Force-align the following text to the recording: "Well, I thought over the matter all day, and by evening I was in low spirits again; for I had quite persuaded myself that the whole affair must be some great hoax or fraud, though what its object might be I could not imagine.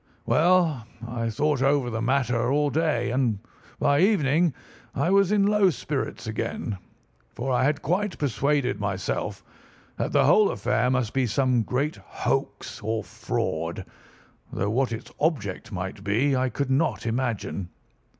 "Well, 0.25 0.87
I 1.07 1.29
thought 1.29 1.61
over 1.61 1.91
the 1.91 2.01
matter 2.01 2.51
all 2.51 2.71
day, 2.71 3.11
and 3.11 3.37
by 3.79 3.99
evening 3.99 4.51
I 4.95 5.11
was 5.11 5.31
in 5.31 5.45
low 5.45 5.69
spirits 5.69 6.25
again; 6.25 6.79
for 7.35 7.51
I 7.53 7.65
had 7.65 7.83
quite 7.83 8.17
persuaded 8.17 8.79
myself 8.79 9.43
that 9.97 10.11
the 10.11 10.25
whole 10.25 10.49
affair 10.49 10.89
must 10.89 11.13
be 11.13 11.27
some 11.27 11.61
great 11.61 11.97
hoax 11.97 12.81
or 12.81 13.03
fraud, 13.03 13.85
though 14.51 14.71
what 14.71 14.91
its 14.91 15.11
object 15.19 15.71
might 15.71 16.03
be 16.03 16.35
I 16.35 16.49
could 16.49 16.71
not 16.71 17.05
imagine. 17.05 17.69